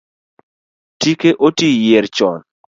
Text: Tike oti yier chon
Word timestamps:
Tike 0.99 1.29
oti 1.47 1.67
yier 1.83 2.05
chon 2.15 2.37